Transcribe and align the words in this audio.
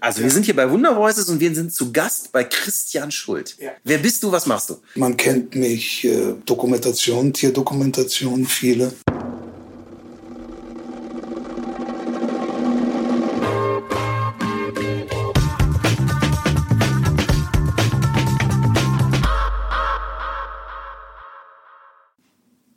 Also 0.00 0.22
wir 0.22 0.30
sind 0.30 0.44
hier 0.44 0.56
bei 0.56 0.70
Wunder 0.70 0.96
Voices 0.96 1.28
und 1.28 1.40
wir 1.40 1.54
sind 1.54 1.72
zu 1.72 1.92
Gast 1.92 2.32
bei 2.32 2.44
Christian 2.44 3.10
Schuld. 3.10 3.56
Ja. 3.58 3.70
Wer 3.84 3.98
bist 3.98 4.22
du, 4.22 4.30
was 4.32 4.46
machst 4.46 4.70
du? 4.70 4.76
Man 4.94 5.16
kennt 5.16 5.54
mich, 5.54 6.04
äh, 6.04 6.34
Dokumentation, 6.44 7.32
Tierdokumentation, 7.32 8.46
viele. 8.46 8.92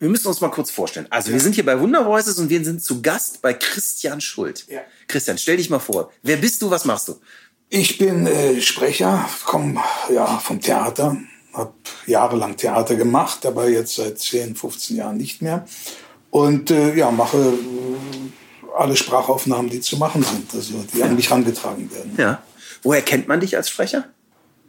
Wir 0.01 0.09
müssen 0.09 0.27
uns 0.27 0.41
mal 0.41 0.49
kurz 0.49 0.71
vorstellen. 0.71 1.05
Also 1.11 1.31
wir 1.31 1.39
sind 1.39 1.53
hier 1.53 1.63
bei 1.63 1.79
Wunder 1.79 2.07
Voices 2.07 2.39
und 2.39 2.49
wir 2.49 2.65
sind 2.65 2.83
zu 2.83 3.03
Gast 3.03 3.43
bei 3.43 3.53
Christian 3.53 4.19
Schuld. 4.19 4.65
Ja. 4.67 4.79
Christian, 5.07 5.37
stell 5.37 5.57
dich 5.57 5.69
mal 5.69 5.77
vor. 5.77 6.11
Wer 6.23 6.37
bist 6.37 6.59
du, 6.63 6.71
was 6.71 6.85
machst 6.85 7.07
du? 7.07 7.21
Ich 7.69 7.99
bin 7.99 8.25
äh, 8.25 8.59
Sprecher, 8.61 9.29
komme 9.45 9.79
ja, 10.11 10.25
vom 10.39 10.59
Theater, 10.59 11.17
habe 11.53 11.73
jahrelang 12.07 12.57
Theater 12.57 12.95
gemacht, 12.95 13.45
aber 13.45 13.69
jetzt 13.69 13.93
seit 13.93 14.17
10, 14.17 14.55
15 14.55 14.97
Jahren 14.97 15.17
nicht 15.17 15.43
mehr. 15.43 15.67
Und 16.31 16.71
äh, 16.71 16.95
ja, 16.95 17.11
mache 17.11 17.37
äh, 17.37 18.75
alle 18.75 18.95
Sprachaufnahmen, 18.95 19.69
die 19.69 19.81
zu 19.81 19.97
machen 19.97 20.23
sind, 20.23 20.51
also 20.51 20.83
die 20.95 21.03
an 21.03 21.15
mich 21.15 21.29
herangetragen 21.29 21.93
werden. 21.93 22.13
Ja. 22.17 22.41
Woher 22.81 23.03
kennt 23.03 23.27
man 23.27 23.39
dich 23.39 23.55
als 23.55 23.69
Sprecher? 23.69 24.05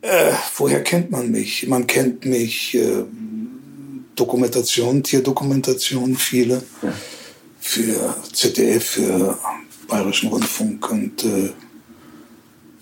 Äh, 0.03 0.35
woher 0.57 0.83
kennt 0.83 1.11
man 1.11 1.31
mich? 1.31 1.67
Man 1.69 1.87
kennt 1.87 2.27
mich 2.27 2.75
äh, 2.75 3.05
Dokumentation, 4.17 5.03
Tierdokumentation, 5.03 6.17
viele. 6.17 6.63
Ja. 6.83 6.93
Für 7.61 8.17
ZDF, 8.33 8.85
für 8.85 9.39
Bayerischen 9.87 10.31
Rundfunk 10.31 10.91
und 10.91 11.25
äh, 11.25 11.51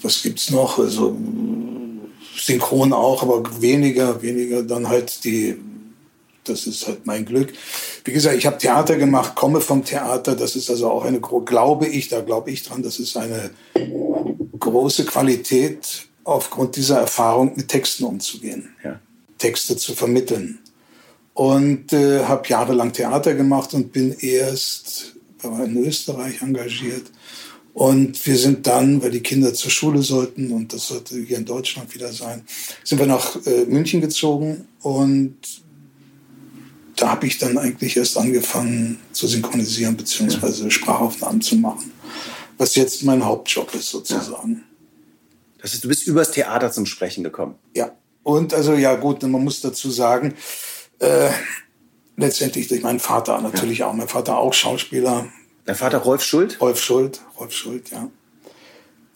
was 0.02 0.22
gibt's 0.22 0.50
noch? 0.50 0.78
Also 0.78 1.16
synchron 2.36 2.92
auch, 2.92 3.22
aber 3.22 3.60
weniger, 3.60 4.22
weniger 4.22 4.62
dann 4.62 4.88
halt 4.88 5.24
die, 5.24 5.56
das 6.44 6.66
ist 6.66 6.86
halt 6.86 7.06
mein 7.06 7.24
Glück. 7.24 7.52
Wie 8.04 8.12
gesagt, 8.12 8.36
ich 8.36 8.46
habe 8.46 8.58
Theater 8.58 8.96
gemacht, 8.96 9.34
komme 9.34 9.60
vom 9.60 9.84
Theater, 9.84 10.34
das 10.34 10.56
ist 10.56 10.70
also 10.70 10.90
auch 10.90 11.04
eine, 11.04 11.20
glaube 11.20 11.86
ich, 11.86 12.08
da 12.08 12.20
glaube 12.20 12.50
ich 12.50 12.62
dran, 12.62 12.82
das 12.82 12.98
ist 12.98 13.16
eine 13.16 13.50
große 14.58 15.04
Qualität, 15.04 16.06
aufgrund 16.24 16.76
dieser 16.76 17.00
Erfahrung 17.00 17.52
mit 17.56 17.68
Texten 17.68 18.04
umzugehen, 18.04 18.74
Ja. 18.84 19.00
Texte 19.38 19.76
zu 19.76 19.94
vermitteln. 19.94 20.58
Und 21.40 21.94
äh, 21.94 22.24
habe 22.24 22.46
jahrelang 22.46 22.92
Theater 22.92 23.32
gemacht 23.32 23.72
und 23.72 23.94
bin 23.94 24.14
erst 24.18 25.14
in 25.42 25.86
Österreich 25.86 26.42
engagiert. 26.42 27.10
Und 27.72 28.26
wir 28.26 28.36
sind 28.36 28.66
dann, 28.66 29.02
weil 29.02 29.10
die 29.10 29.22
Kinder 29.22 29.54
zur 29.54 29.70
Schule 29.70 30.02
sollten, 30.02 30.52
und 30.52 30.74
das 30.74 30.88
sollte 30.88 31.18
hier 31.18 31.38
in 31.38 31.46
Deutschland 31.46 31.94
wieder 31.94 32.12
sein, 32.12 32.42
sind 32.84 32.98
wir 32.98 33.06
nach 33.06 33.36
äh, 33.46 33.64
München 33.64 34.02
gezogen. 34.02 34.68
Und 34.82 35.38
da 36.96 37.12
habe 37.12 37.26
ich 37.26 37.38
dann 37.38 37.56
eigentlich 37.56 37.96
erst 37.96 38.18
angefangen 38.18 38.98
zu 39.12 39.26
synchronisieren 39.26 39.96
beziehungsweise 39.96 40.70
Sprachaufnahmen 40.70 41.40
zu 41.40 41.56
machen. 41.56 41.90
Was 42.58 42.74
jetzt 42.74 43.02
mein 43.04 43.24
Hauptjob 43.24 43.74
ist 43.74 43.88
sozusagen. 43.88 44.62
Das 45.62 45.72
ist, 45.72 45.84
du 45.84 45.88
bist 45.88 46.06
übers 46.06 46.32
Theater 46.32 46.70
zum 46.70 46.84
Sprechen 46.84 47.24
gekommen. 47.24 47.54
Ja. 47.74 47.92
Und 48.24 48.52
also 48.52 48.74
ja 48.74 48.94
gut, 48.96 49.22
man 49.22 49.42
muss 49.42 49.62
dazu 49.62 49.90
sagen, 49.90 50.34
äh, 51.00 51.30
letztendlich 52.16 52.68
durch 52.68 52.82
meinen 52.82 53.00
Vater 53.00 53.40
natürlich 53.40 53.82
auch. 53.82 53.92
Mein 53.92 54.08
Vater 54.08 54.38
auch 54.38 54.54
Schauspieler, 54.54 55.26
Dein 55.70 55.76
Vater 55.76 55.98
Rolf 55.98 56.24
Schuld? 56.24 56.60
Rolf 56.60 56.82
Schuld, 56.82 57.20
Rolf 57.38 57.52
Schuld, 57.52 57.90
ja. 57.90 58.10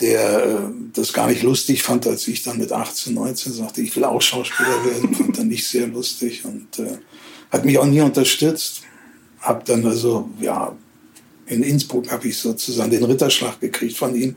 Der 0.01 0.45
äh, 0.45 0.59
das 0.93 1.13
gar 1.13 1.29
nicht 1.29 1.43
lustig 1.43 1.83
fand, 1.83 2.07
als 2.07 2.29
ich 2.29 2.43
dann 2.45 2.59
mit 2.59 2.71
18, 2.71 3.15
19 3.15 3.53
sagte, 3.53 3.83
ich 3.83 3.95
will 3.97 4.05
auch 4.05 4.23
Schauspieler 4.23 4.85
werden, 4.85 5.15
fand 5.17 5.39
er 5.39 5.45
nicht 5.45 5.67
sehr 5.67 5.87
lustig 5.87 6.45
und 6.45 6.79
äh, 6.79 6.99
hat 7.51 7.65
mich 7.65 7.79
auch 7.79 7.87
nie 7.87 8.01
unterstützt. 8.01 8.83
Hab 9.41 9.65
dann 9.65 9.85
also, 9.87 10.29
ja, 10.41 10.77
in 11.47 11.65
Innsbruck 11.65 12.13
habe 12.13 12.29
ich 12.29 12.39
sozusagen 12.39 12.93
den 12.93 13.05
Ritterschlag 13.05 13.61
gekriegt 13.61 13.97
von 13.97 14.15
ihm. 14.15 14.37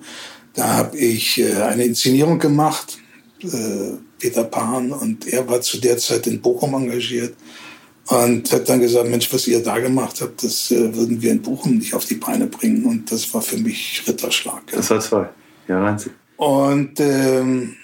Da 0.53 0.68
habe 0.68 0.97
ich 0.97 1.40
äh, 1.40 1.53
eine 1.53 1.84
Inszenierung 1.84 2.40
gemacht, 2.40 2.97
äh, 3.44 3.98
Peter 4.20 4.44
Pan, 4.44 4.92
und 4.92 5.28
er 5.28 5.48
war 5.48 5.62
zu 5.62 5.80
der 5.80 5.98
Zeit 5.98 6.28
in 6.28 6.42
Bochum 6.42 6.74
engagiert 6.74 7.36
und 8.08 8.52
hat 8.52 8.70
dann 8.70 8.80
gesagt, 8.80 9.09
Mensch, 9.09 9.31
was 9.34 9.48
ihr 9.48 9.62
da 9.62 9.80
gemacht 9.80 10.22
habt, 10.22 10.44
das 10.44 10.72
äh, 10.72 10.96
würden 10.96 11.22
wir 11.22 11.31
in 11.31 11.42
Bochum 11.42 11.78
nicht 11.78 11.94
auf 11.94 12.06
die 12.06 12.16
Beine 12.16 12.48
bringen. 12.48 12.86
Und 12.86 13.12
das 13.12 13.34
war 13.34 13.42
für 13.42 13.58
mich 13.58 14.03
Ritterschlag. 14.08 14.64
Ja. 14.72 14.90
war 14.90 15.00
toll. 15.00 15.30
Ja, 15.68 15.81
Wahnsinn. 15.81 16.14
Und 16.38 17.00
ähm, 17.00 17.75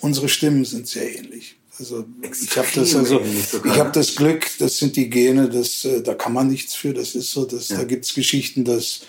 unsere 0.00 0.28
Stimmen 0.28 0.64
sind 0.64 0.86
sehr 0.86 1.18
ähnlich. 1.18 1.56
Also 1.78 2.04
ich 2.22 2.56
habe 2.58 2.66
das 2.74 2.94
also 2.96 3.20
ich 3.20 3.54
habe 3.54 3.84
ne? 3.84 3.90
das 3.92 4.16
Glück, 4.16 4.46
das 4.58 4.78
sind 4.78 4.96
die 4.96 5.08
Gene, 5.08 5.48
das 5.48 5.84
äh, 5.84 6.02
da 6.02 6.14
kann 6.14 6.32
man 6.32 6.48
nichts 6.48 6.74
für. 6.74 6.92
Das 6.92 7.14
ist 7.14 7.30
so, 7.30 7.44
dass 7.44 7.68
Ja. 7.68 7.78
da 7.78 7.84
gibt's 7.84 8.14
Geschichten, 8.14 8.64
dass 8.64 9.02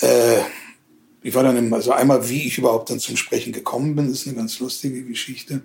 äh, 0.00 0.38
ich 1.22 1.34
war 1.34 1.42
dann 1.42 1.56
im, 1.56 1.72
also 1.72 1.92
einmal 1.92 2.28
wie 2.28 2.46
ich 2.46 2.58
überhaupt 2.58 2.90
dann 2.90 3.00
zum 3.00 3.16
Sprechen 3.16 3.52
gekommen 3.52 3.96
bin, 3.96 4.10
ist 4.10 4.26
eine 4.26 4.36
ganz 4.36 4.58
lustige 4.60 5.02
Geschichte. 5.02 5.62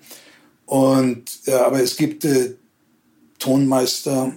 Und 0.66 1.24
ja, 1.46 1.66
aber 1.66 1.82
es 1.82 1.96
gibt 1.96 2.26
äh, 2.26 2.56
Tonmeister, 3.40 4.34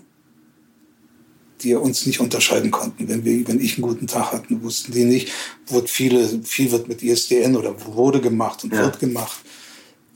die 1.63 1.75
uns 1.75 2.05
nicht 2.05 2.21
unterscheiden 2.21 2.71
konnten. 2.71 3.09
Wenn, 3.09 3.25
wir, 3.25 3.49
wenn 3.49 3.61
ich 3.61 3.75
einen 3.75 3.83
guten 3.83 4.07
Tag 4.07 4.33
hatten, 4.33 4.63
wussten 4.63 4.93
die 4.93 5.05
nicht. 5.05 5.33
Wurde 5.69 5.89
viele, 5.89 6.43
viel 6.43 6.71
wird 6.71 6.89
mit 6.89 7.03
ISDN 7.03 7.57
oder 7.57 7.75
wurde 7.87 8.21
gemacht 8.21 8.65
und 8.65 8.75
Ja. 8.75 8.81
wird 8.85 8.99
gemacht. 8.99 9.39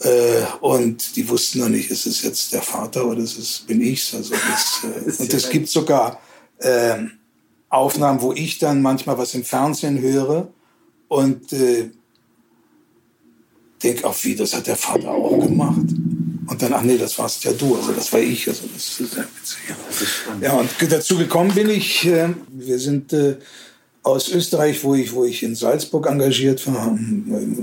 Äh, 0.01 0.45
und 0.61 1.17
die 1.17 1.29
wussten 1.29 1.61
noch 1.61 1.69
nicht, 1.69 1.91
ist 1.91 2.07
es 2.07 2.23
jetzt 2.23 2.53
der 2.53 2.63
Vater 2.63 3.07
oder 3.07 3.23
ist 3.23 3.39
es, 3.39 3.61
bin 3.61 3.81
ich's? 3.81 4.15
Also 4.15 4.35
das, 4.35 4.85
äh, 4.85 5.11
und 5.23 5.33
es 5.33 5.49
gibt 5.49 5.69
sogar 5.69 6.21
ähm, 6.61 7.13
Aufnahmen, 7.69 8.21
wo 8.21 8.33
ich 8.33 8.59
dann 8.59 8.83
manchmal 8.83 9.17
was 9.17 9.35
im 9.35 9.45
Fernsehen 9.45 10.01
höre 10.01 10.49
und 11.11 11.53
äh, 11.53 11.91
denke, 13.83 14.07
auf 14.07 14.25
wie, 14.25 14.37
das 14.37 14.55
hat 14.55 14.69
der 14.69 14.77
Vater 14.77 15.11
auch 15.11 15.45
gemacht. 15.45 15.81
Und 16.47 16.63
dann, 16.63 16.73
ach 16.73 16.83
nee, 16.83 16.97
das 16.97 17.19
warst 17.19 17.43
ja 17.45 17.53
du, 17.53 17.75
also 17.75 17.93
das 17.93 18.13
war 18.13 18.21
ich. 18.21 18.49
Also 18.49 18.63
das 18.73 19.01
ist 19.01 19.13
sehr 19.13 19.25
witzig. 19.25 19.59
Ja. 20.41 20.49
Ja, 20.49 20.53
und 20.61 20.71
dazu 20.89 21.19
gekommen 21.19 21.53
bin 21.53 21.69
ich, 21.69 22.07
äh, 22.07 22.29
wir 22.49 22.79
sind 22.79 23.13
äh, 23.13 23.37
aus 24.05 24.29
Österreich, 24.29 24.85
wo 24.85 24.95
ich, 24.95 25.13
wo 25.13 25.25
ich 25.25 25.43
in 25.43 25.57
Salzburg 25.57 26.07
engagiert 26.07 26.65
war, 26.69 26.97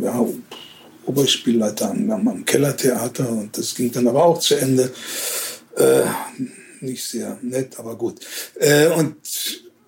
ja, 0.03 0.25
Oberspielleiter 1.06 1.90
am, 1.90 2.12
am 2.12 2.28
am 2.28 2.44
Kellertheater 2.44 3.29
und 3.29 3.58
das 3.58 3.75
ging 3.75 3.94
dann 3.94 4.09
aber 4.09 4.25
auch 4.25 4.40
zu 4.40 4.56
Ende. 4.56 4.91
Äh, 5.78 6.03
nicht 6.81 7.06
sehr 7.06 7.40
nett, 7.41 7.79
aber 7.79 7.96
gut. 7.96 8.19
Äh, 8.59 8.88
und 8.88 9.16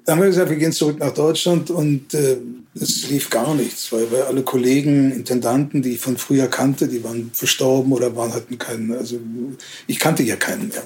dann 0.10 0.18
haben 0.18 0.24
wir 0.24 0.30
gesagt, 0.30 0.50
wir 0.50 0.58
gehen 0.58 0.72
zurück 0.72 0.98
nach 0.98 1.14
Deutschland 1.14 1.70
und 1.70 2.16
äh, 2.16 2.38
es 2.74 3.12
lief 3.12 3.30
gar 3.30 3.54
nichts, 3.54 3.92
weil, 3.92 4.12
weil 4.12 4.24
alle 4.24 4.42
Kollegen, 4.42 5.12
Intendanten, 5.12 5.84
die 5.84 5.92
ich 5.92 6.00
von 6.00 6.18
früher 6.18 6.48
kannte, 6.48 6.88
die 6.88 7.04
waren 7.04 7.30
verstorben 7.32 7.92
oder 7.92 8.16
waren 8.16 8.34
hatten 8.34 8.58
keinen, 8.58 8.92
also 8.92 9.20
ich 9.86 10.00
kannte 10.00 10.24
ja 10.24 10.36
keinen 10.36 10.70
mehr. 10.70 10.82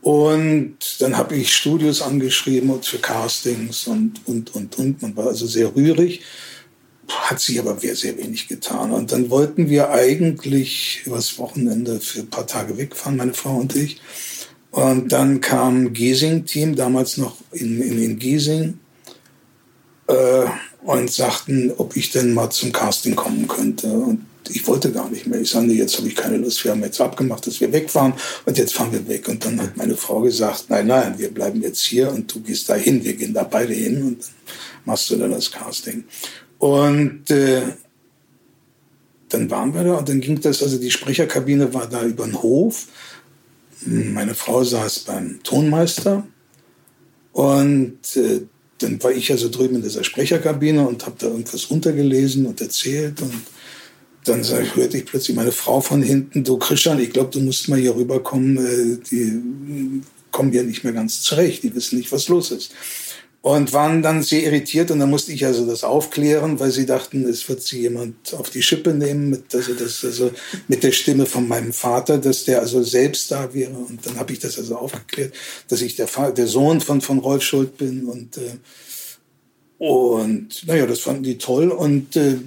Und 0.00 0.78
dann 0.98 1.18
habe 1.18 1.36
ich 1.36 1.54
Studios 1.54 2.00
angeschrieben 2.00 2.70
und 2.70 2.86
für 2.86 2.96
Castings 2.96 3.86
und, 3.86 4.22
und, 4.24 4.54
und, 4.54 4.78
und. 4.78 5.02
Man 5.02 5.14
war 5.14 5.26
also 5.26 5.46
sehr 5.46 5.76
rührig, 5.76 6.22
hat 7.06 7.40
sich 7.40 7.58
aber 7.58 7.78
sehr, 7.78 7.96
sehr 7.96 8.16
wenig 8.16 8.48
getan. 8.48 8.92
Und 8.92 9.12
dann 9.12 9.28
wollten 9.28 9.68
wir 9.68 9.90
eigentlich 9.90 11.02
übers 11.04 11.38
Wochenende 11.38 12.00
für 12.00 12.20
ein 12.20 12.30
paar 12.30 12.46
Tage 12.46 12.78
wegfahren, 12.78 13.18
meine 13.18 13.34
Frau 13.34 13.56
und 13.56 13.76
ich. 13.76 14.00
Und 14.74 15.12
dann 15.12 15.40
kam 15.40 15.92
Giesing-Team, 15.92 16.74
damals 16.74 17.16
noch 17.16 17.36
in, 17.52 17.80
in, 17.80 18.02
in 18.02 18.18
Giesing, 18.18 18.80
äh, 20.08 20.46
und 20.82 21.10
sagten, 21.12 21.72
ob 21.76 21.94
ich 21.94 22.10
denn 22.10 22.34
mal 22.34 22.50
zum 22.50 22.72
Casting 22.72 23.14
kommen 23.14 23.46
könnte. 23.46 23.86
Und 23.86 24.26
ich 24.48 24.66
wollte 24.66 24.90
gar 24.90 25.08
nicht 25.08 25.28
mehr. 25.28 25.40
Ich 25.40 25.50
sagte, 25.50 25.68
nee, 25.68 25.74
jetzt 25.74 25.96
habe 25.96 26.08
ich 26.08 26.16
keine 26.16 26.38
Lust. 26.38 26.64
Wir 26.64 26.72
haben 26.72 26.82
jetzt 26.82 27.00
abgemacht, 27.00 27.46
dass 27.46 27.60
wir 27.60 27.72
wegfahren 27.72 28.14
und 28.46 28.58
jetzt 28.58 28.74
fahren 28.74 28.90
wir 28.90 29.06
weg. 29.06 29.28
Und 29.28 29.44
dann 29.44 29.62
hat 29.62 29.76
meine 29.76 29.96
Frau 29.96 30.22
gesagt, 30.22 30.64
nein, 30.70 30.88
nein, 30.88 31.14
wir 31.18 31.32
bleiben 31.32 31.62
jetzt 31.62 31.82
hier 31.82 32.10
und 32.10 32.34
du 32.34 32.40
gehst 32.40 32.68
da 32.68 32.74
hin. 32.74 33.04
Wir 33.04 33.14
gehen 33.14 33.32
da 33.32 33.44
beide 33.44 33.72
hin 33.72 34.02
und 34.02 34.22
dann 34.24 34.30
machst 34.86 35.08
du 35.08 35.14
dann 35.14 35.30
das 35.30 35.52
Casting. 35.52 36.02
Und 36.58 37.30
äh, 37.30 37.62
dann 39.28 39.48
waren 39.52 39.72
wir 39.72 39.84
da 39.84 39.94
und 39.98 40.08
dann 40.08 40.20
ging 40.20 40.40
das, 40.40 40.64
also 40.64 40.78
die 40.78 40.90
Sprecherkabine 40.90 41.72
war 41.72 41.88
da 41.88 42.02
über 42.02 42.24
den 42.24 42.42
Hof. 42.42 42.88
Meine 43.86 44.34
Frau 44.34 44.64
saß 44.64 45.00
beim 45.00 45.40
Tonmeister 45.42 46.26
und 47.32 47.98
äh, 48.16 48.42
dann 48.78 49.02
war 49.02 49.12
ich 49.12 49.30
also 49.30 49.48
drüben 49.48 49.76
in 49.76 49.82
dieser 49.82 50.04
Sprecherkabine 50.04 50.86
und 50.86 51.04
habe 51.06 51.16
da 51.18 51.26
irgendwas 51.26 51.66
untergelesen 51.66 52.46
und 52.46 52.60
erzählt 52.60 53.20
und 53.22 53.42
dann 54.24 54.42
sag, 54.42 54.74
hörte 54.74 54.98
ich 54.98 55.04
plötzlich 55.04 55.36
meine 55.36 55.52
Frau 55.52 55.80
von 55.80 56.02
hinten, 56.02 56.44
du 56.44 56.56
Christian, 56.56 56.98
ich 56.98 57.10
glaube, 57.12 57.30
du 57.30 57.40
musst 57.40 57.68
mal 57.68 57.78
hier 57.78 57.94
rüberkommen, 57.94 58.56
äh, 58.56 58.98
die 59.10 60.02
kommen 60.30 60.52
ja 60.52 60.62
nicht 60.62 60.82
mehr 60.82 60.92
ganz 60.92 61.22
zurecht, 61.22 61.62
die 61.62 61.74
wissen 61.74 61.98
nicht, 61.98 62.10
was 62.10 62.28
los 62.28 62.50
ist. 62.50 62.72
Und 63.44 63.74
waren 63.74 64.00
dann 64.00 64.22
sehr 64.22 64.42
irritiert 64.42 64.90
und 64.90 65.00
dann 65.00 65.10
musste 65.10 65.30
ich 65.30 65.44
also 65.44 65.66
das 65.66 65.84
aufklären, 65.84 66.58
weil 66.60 66.70
sie 66.70 66.86
dachten, 66.86 67.28
es 67.28 67.46
wird 67.46 67.60
sie 67.60 67.82
jemand 67.82 68.32
auf 68.32 68.48
die 68.48 68.62
Schippe 68.62 68.94
nehmen 68.94 69.28
mit, 69.28 69.54
also 69.54 69.74
das, 69.74 70.02
also 70.02 70.30
mit 70.66 70.82
der 70.82 70.92
Stimme 70.92 71.26
von 71.26 71.46
meinem 71.46 71.74
Vater, 71.74 72.16
dass 72.16 72.44
der 72.44 72.60
also 72.60 72.82
selbst 72.82 73.30
da 73.30 73.52
wäre 73.52 73.72
und 73.72 74.06
dann 74.06 74.16
habe 74.16 74.32
ich 74.32 74.38
das 74.38 74.56
also 74.56 74.76
aufgeklärt, 74.76 75.34
dass 75.68 75.82
ich 75.82 75.94
der, 75.94 76.08
der 76.34 76.46
Sohn 76.46 76.80
von, 76.80 77.02
von 77.02 77.18
Rolf 77.18 77.42
Schuld 77.42 77.76
bin 77.76 78.06
und 78.06 78.38
äh, 78.38 78.56
und 79.76 80.66
naja, 80.66 80.86
das 80.86 81.00
fanden 81.00 81.24
die 81.24 81.36
toll 81.36 81.68
und 81.68 82.16
äh, 82.16 82.38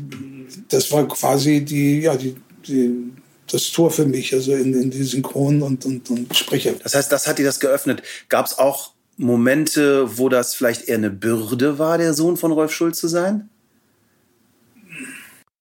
das 0.69 0.91
war 0.91 1.07
quasi 1.07 1.63
die, 1.63 1.99
ja, 1.99 2.15
die, 2.15 2.37
die 2.67 3.11
das 3.51 3.69
Tor 3.69 3.91
für 3.91 4.07
mich, 4.07 4.33
also 4.33 4.55
in, 4.55 4.73
in 4.73 4.89
die 4.89 5.03
Synchron- 5.03 5.61
und, 5.61 5.85
und, 5.85 6.09
und 6.09 6.35
Sprecher. 6.35 6.73
Das 6.81 6.95
heißt, 6.95 7.11
das 7.11 7.27
hat 7.27 7.37
dir 7.37 7.45
das 7.45 7.59
geöffnet. 7.59 8.01
Gab 8.29 8.47
es 8.47 8.57
auch 8.57 8.96
Momente, 9.17 10.17
wo 10.17 10.29
das 10.29 10.53
vielleicht 10.53 10.87
eher 10.87 10.97
eine 10.97 11.09
Bürde 11.09 11.79
war, 11.79 11.97
der 11.97 12.13
Sohn 12.13 12.37
von 12.37 12.51
Rolf 12.51 12.71
Schulz 12.71 12.99
zu 12.99 13.07
sein? 13.07 13.49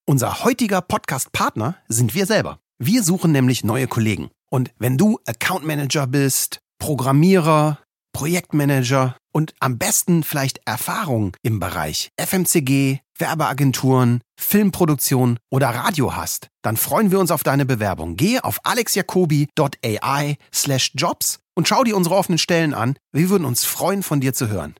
Unser 0.05 0.45
heutiger 0.45 0.83
Podcast-Partner 0.83 1.77
sind 1.89 2.15
wir 2.15 2.27
selber. 2.27 2.61
Wir 2.79 3.03
suchen 3.03 3.33
nämlich 3.33 3.65
neue 3.65 3.89
Kollegen. 3.89 4.31
Und 4.51 4.71
wenn 4.79 4.99
du 4.99 5.19
Account 5.27 5.67
Manager 5.67 6.07
bist, 6.07 6.61
Programmierer, 6.79 7.79
Projektmanager 8.13 9.17
und 9.33 9.55
am 9.59 9.79
besten 9.79 10.23
vielleicht 10.23 10.61
Erfahrung 10.67 11.37
im 11.43 11.59
Bereich 11.59 12.11
FMCG, 12.19 13.01
Werbeagenturen, 13.19 14.21
Filmproduktion 14.39 15.39
oder 15.51 15.69
Radio 15.69 16.15
hast, 16.15 16.49
dann 16.63 16.77
freuen 16.77 17.11
wir 17.11 17.19
uns 17.19 17.31
auf 17.31 17.43
deine 17.43 17.67
Bewerbung. 17.67 18.17
Gehe 18.17 18.45
auf 18.45 18.59
alexjacobi.ai 18.65 20.37
slash 20.53 20.93
jobs 20.95 21.41
und 21.57 21.67
schau 21.67 21.83
dir 21.83 21.97
unsere 21.97 22.15
offenen 22.15 22.39
Stellen 22.39 22.75
an. 22.75 22.97
Wir 23.13 23.31
würden 23.31 23.45
uns 23.45 23.65
freuen, 23.65 24.03
von 24.03 24.21
dir 24.21 24.35
zu 24.35 24.49
hören. 24.49 24.75